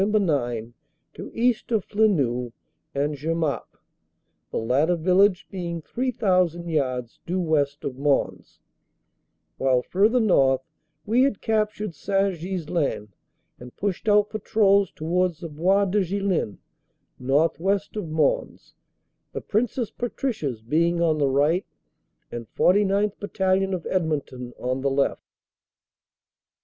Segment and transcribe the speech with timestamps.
[0.03, 0.73] 9
[1.13, 2.51] to east of Flenu
[2.95, 3.77] and Jemappes,
[4.49, 8.59] the latter village being 3,000 yards due west of Mons,
[9.59, 10.61] while further north
[11.05, 12.39] we had captured St.
[12.39, 13.09] Ghislain
[13.59, 16.57] and pushed out patrols towards the Bois de Ghlin,
[17.19, 18.73] northwest of Mons,
[19.33, 21.67] the Princess Patricias being on the right
[22.31, 23.19] and 49th.
[23.19, 25.21] Battalion, of Edmonton, on the left.